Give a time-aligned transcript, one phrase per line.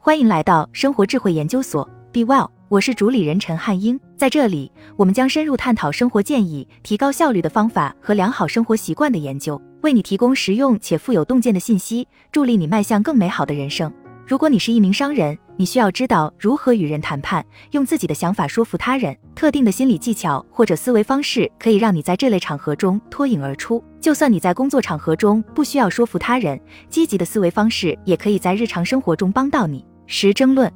[0.00, 3.98] 欢迎来到生活智慧研究所，Be Well，我是主理人陈汉英。
[4.16, 13.92] 在这里，我们将深入探讨生活建议、提高效率的方法和良好生活习惯的研究，为你提供实用且富有洞见的信息，助力你迈向更美好的人生。
[14.28, 19.16] 如果你是一名商人，你需要知道如何与人谈判，用自己的想法说服他人。
[19.34, 23.82] 特定的心理技巧或者思维方式可以让你在这类场合中脱颖而出。
[24.02, 29.82] 就算你在工作场合中不需要说服他人，积极的思维方式也可以在日常生活中帮到你。
[30.06, 30.70] 十争论，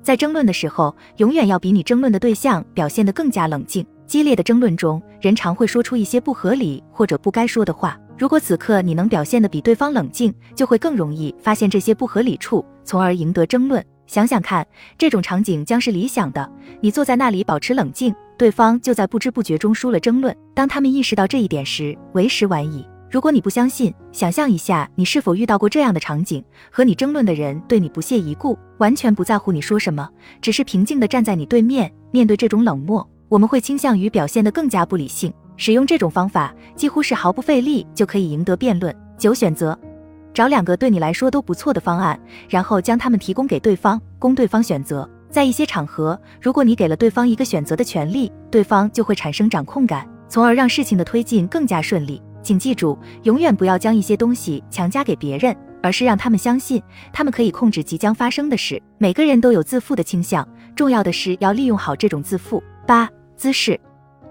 [0.00, 3.84] 在争论的时候，永远要比你争论的对象表现得更加冷静。
[4.06, 7.98] 激烈的争论中，人常会说出一些不合理或者不该说的话。
[8.18, 13.84] 如果此刻你能表现得比对方冷静，就会更容易发现这些不合理处，从而赢得争论。
[14.06, 14.66] 想想看，
[14.98, 16.48] 这种场景将是理想的。
[16.80, 20.36] 你坐在那里保持冷静，对方就在不知不觉中输了争论。
[20.54, 22.86] 当他们意识到这一点时，为时晚矣。
[23.10, 30.08] 如果你不相信，想象一下，你是否遇到过这样的场景：和你争论的人对你不屑一顾，完全不在乎你说什么，
[30.40, 31.92] 只是平静地站在你对面。
[32.10, 35.32] 面对这种冷漠，我们会倾向于表现得更加不理性。
[35.56, 38.94] 使用这种方法几乎是毫不费力就可以赢得辩论。
[39.18, 39.78] 九选择，
[40.34, 45.08] 找两个对你来说都不错的方案，然后将它们提供给对方，供对方选择。
[45.30, 52.20] 在一些场合，如果你给了对方一个选择的权利，对方就会产生掌控感，从而让事情的推进更加顺利。
[52.42, 58.82] 请记住，永远不要将一些东西强加给别人，而是让他们相信他们可以控制即将发生的事。
[58.98, 62.62] 每个人都有自负的倾向，重要的是要利用好这种自负。
[62.86, 63.78] 八姿势。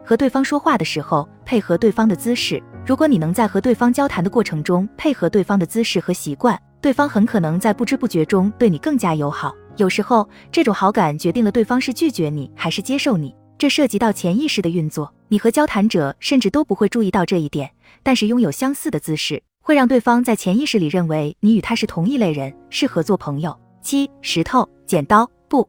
[0.05, 2.61] 和对方说话的时候，配合对方的姿势。
[2.85, 9.53] 如果你能在和对方交谈的过程中配合对方的姿势和习惯，对方很可能在不知不觉中对你更加友好。
[9.77, 15.13] 有时候，这种好感决定了对方是拒绝你还是接受你，这涉及到潜意识的运作。
[15.27, 17.71] 你和交谈者甚至都不会注意到这一点，
[18.03, 23.57] 但是拥有相似的姿势，会让对方在潜意识里认为你与他是同一类人，适合做朋友。
[23.81, 25.67] 七石头剪刀布，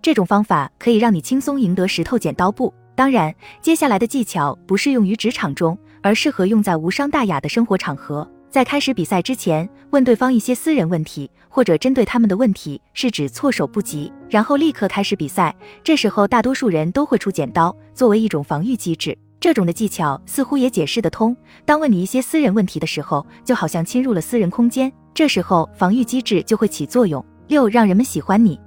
[0.00, 2.72] 这种方法可以让你轻松赢得石头剪刀布。
[3.00, 8.30] 当然，接下来的技巧不适用于职场中，而适合用在无伤大雅的生活场合。
[8.50, 15.56] 在开始比赛之前，问对方一些私人问题，或者针对他们的问题，是指措手不及，然后立刻开始比赛。
[15.82, 19.16] 这时候，大多数人都会出剪刀，作为一种防御机制。
[19.40, 21.34] 这种的技巧似乎也解释得通。
[21.64, 27.24] 当问你一些私人问题的时候，就好像侵入了私人空间，这时候防御机制就会起作用。
[27.48, 28.60] 六，让人们喜欢你。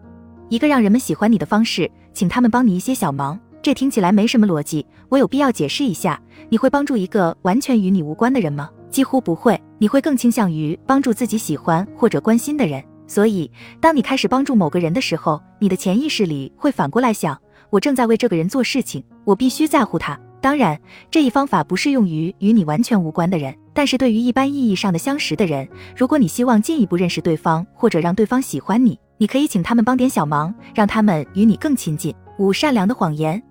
[0.50, 3.40] 一个让人们喜欢你的方式，请他们帮你一些小忙。
[3.64, 6.22] 这听起来没什么逻辑，我有必要解释一下。
[6.50, 8.70] 你会帮助一个完全与你无关的人吗？
[8.90, 9.58] 几乎不会。
[9.78, 12.84] 你会更倾向于帮助自己喜欢或者关心的人。
[13.08, 20.20] 所以，当你开始帮助某个人的时候，你的潜意识里会反过来想：我正在为这个人做事情，我必须在乎他。
[20.42, 20.78] 当然，
[21.10, 25.66] 这一方法不适用于与你完全无关的人，但是对于一般意义上的相识的人，
[25.96, 32.14] 如果你希望进一步认识对方或者让对方喜欢你，你可以请他们帮点小忙，让他们与你更亲近。
[32.40, 33.42] 五、善良的谎言。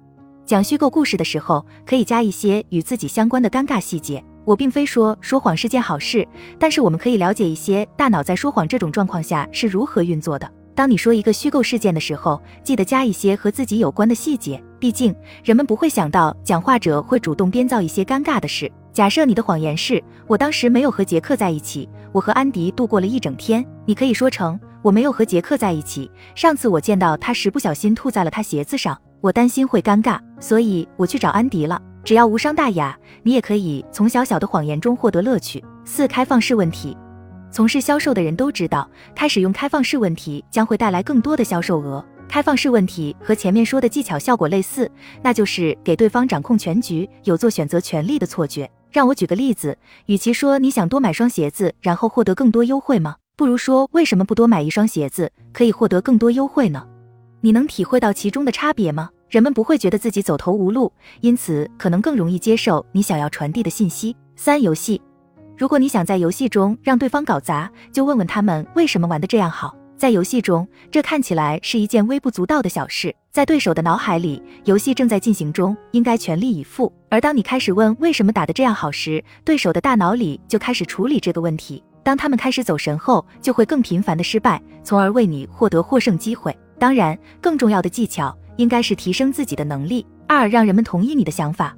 [0.44, 4.22] 讲虚构故事的时候，可以加一些与自己相关的尴尬细节。
[4.44, 6.26] 我并非说说谎是件好事，
[6.58, 10.50] 但是我们可以了解一些大脑在说谎这种状况下是如何运作的。
[10.75, 15.14] 当你说一个虚构事件的时候，记得加一些和自己有关的细节，毕竟
[15.44, 18.70] 人们不会想到讲话者会主动编造一些尴尬的事。
[18.92, 28.98] 假设你的谎言是我当时没有和杰克在一起，我和安迪度过了一整天，你可以说成我没有和杰克在一起，上次我见到他时不小心吐在了他鞋子上。
[29.22, 31.80] 我担心会尴尬，所以我去找安迪了。
[32.02, 35.64] 只要无伤大雅，你也可以从小小的谎言中获得乐趣。
[35.84, 36.96] 四、开放式问题。
[37.48, 42.04] 从事销售的人都知道，开始用开放式问题将会带来更多的销售额。
[42.28, 44.90] 开放式问题和前面说的技巧效果类似，
[45.22, 48.68] 那就是给对方掌控全局、有做选择权利的错觉。
[48.90, 53.14] 让我举个例子，与其说你想多买双鞋子，然后获得更多优惠吗？
[53.36, 56.84] 不如说为什么不多买一双鞋子，可以获得更多优惠呢？
[57.44, 59.10] 你能体会到其中的差别吗？
[59.28, 60.92] 人们不会觉得自己走投无路，
[61.22, 64.16] 因此可能更容易接受你想要传递的信息。
[64.36, 65.03] 三、游戏，
[65.58, 69.76] 如果你想在游戏中让对方搞砸，就问问他们为什么玩的这样好。
[69.96, 76.93] 在游戏中，这看起来是一件微不足道的小事，在对手的脑海里，游戏正在进行中，应该全力以赴。
[77.08, 81.82] 而当你开始问为什么打得这样好时，对手的大脑里就开始处理这个问题。
[82.05, 86.56] 当他们开始走神后，就会更频繁的失败，从而为你获得获胜机会。
[86.82, 90.05] 当然，更重要的技巧应该是提升自己的能力。
[90.26, 91.76] 二，让人们同意你的想法。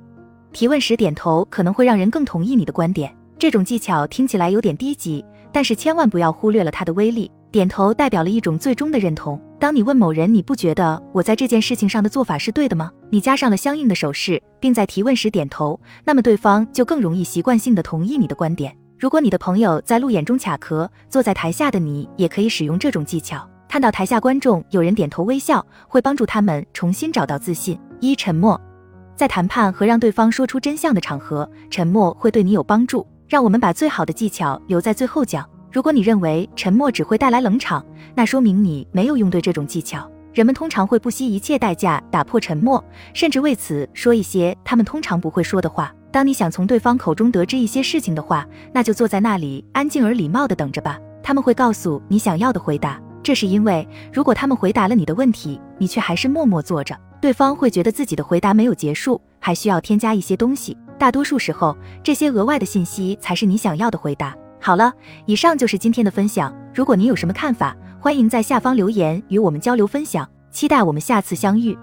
[0.50, 3.14] 提问时点头可能会让人更同意你的观点。
[3.38, 5.22] 这种技巧听起来有点低级，
[5.52, 7.30] 但是千万不要忽略了它的威力。
[7.52, 9.38] 点头代表了一种最终的认同。
[9.60, 12.90] 当你问某人，你不觉得我在这件事情上的做法是对的吗？
[13.10, 18.74] 你加上了相应的手势，并在提问时点头，那么对方就更容易习惯性的同意你的观点。
[18.98, 23.46] 如果你的朋友在路演中卡壳，坐在台下的你也可以使用这种技巧。
[23.74, 27.76] 看到台下观众有人点头微笑，会帮助他们重新找到自信。
[27.98, 28.60] 一、沉默，
[29.16, 33.04] 在谈判和让对方说出真相的场合，沉默会对你有帮助。
[33.26, 35.44] 让我们把最好的技巧留在最后讲。
[35.72, 37.84] 如果你认为沉默只会带来冷场，
[38.14, 40.08] 那说明你没有用对这种技巧。
[40.32, 42.80] 人们通常会不惜一切代价打破沉默，
[43.12, 45.92] 甚至为此说一些他们通常不会说的话。
[46.12, 50.96] 当你想从对方口中得知一些事情的话，那就坐在那里，安静而礼貌地等着吧。
[51.24, 53.00] 他们会告诉你想要的回答。
[53.24, 60.76] 这是因为，如果他们回答了你的问题，你却还是默默坐着，对方会觉得自己的回答没有结束，还需要添加一些东西。
[60.98, 64.36] 大多数时候，这些额外的信息才是你想要的回答。
[64.60, 64.92] 好了，
[65.24, 66.54] 以上就是今天的分享。
[66.74, 70.28] 如果您有什么看法，欢迎在下方留言与我们交流分享。
[70.50, 71.76] 期待我们下次相遇。